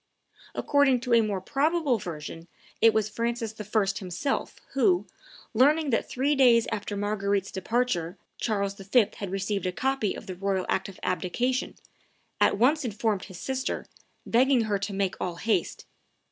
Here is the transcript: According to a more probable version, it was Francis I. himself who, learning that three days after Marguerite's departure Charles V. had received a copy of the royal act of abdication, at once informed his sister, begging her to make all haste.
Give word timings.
According 0.55 0.99
to 1.01 1.13
a 1.13 1.21
more 1.21 1.39
probable 1.41 1.99
version, 1.99 2.47
it 2.81 2.91
was 2.91 3.07
Francis 3.07 3.53
I. 3.61 3.85
himself 3.99 4.55
who, 4.73 5.05
learning 5.53 5.91
that 5.91 6.09
three 6.09 6.33
days 6.33 6.65
after 6.71 6.97
Marguerite's 6.97 7.51
departure 7.51 8.17
Charles 8.39 8.73
V. 8.73 9.09
had 9.17 9.29
received 9.29 9.67
a 9.67 9.71
copy 9.71 10.15
of 10.15 10.25
the 10.25 10.33
royal 10.33 10.65
act 10.67 10.89
of 10.89 10.99
abdication, 11.03 11.75
at 12.39 12.57
once 12.57 12.83
informed 12.83 13.25
his 13.25 13.39
sister, 13.39 13.85
begging 14.25 14.61
her 14.61 14.79
to 14.79 14.91
make 14.91 15.17
all 15.21 15.35
haste. 15.35 15.85